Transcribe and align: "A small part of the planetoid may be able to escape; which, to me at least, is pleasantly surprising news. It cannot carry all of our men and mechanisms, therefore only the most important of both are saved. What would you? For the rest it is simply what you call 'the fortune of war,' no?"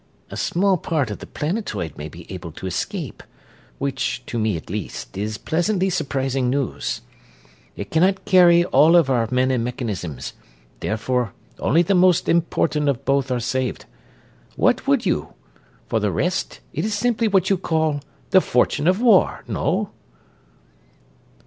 "A 0.31 0.35
small 0.35 0.77
part 0.77 1.11
of 1.11 1.19
the 1.19 1.27
planetoid 1.27 1.95
may 1.95 2.09
be 2.09 2.25
able 2.33 2.51
to 2.53 2.65
escape; 2.65 3.21
which, 3.77 4.23
to 4.25 4.39
me 4.39 4.57
at 4.57 4.67
least, 4.67 5.15
is 5.15 5.37
pleasantly 5.37 5.91
surprising 5.91 6.49
news. 6.49 7.01
It 7.75 7.91
cannot 7.91 8.25
carry 8.25 8.65
all 8.65 8.95
of 8.95 9.11
our 9.11 9.27
men 9.29 9.51
and 9.51 9.63
mechanisms, 9.63 10.33
therefore 10.79 11.33
only 11.59 11.83
the 11.83 11.93
most 11.93 12.27
important 12.27 12.89
of 12.89 13.05
both 13.05 13.29
are 13.29 13.39
saved. 13.39 13.85
What 14.55 14.87
would 14.87 15.05
you? 15.05 15.33
For 15.87 15.99
the 15.99 16.09
rest 16.11 16.61
it 16.73 16.83
is 16.83 16.95
simply 16.95 17.27
what 17.27 17.51
you 17.51 17.55
call 17.57 18.01
'the 18.31 18.41
fortune 18.41 18.87
of 18.87 19.03
war,' 19.03 19.43
no?" 19.47 19.91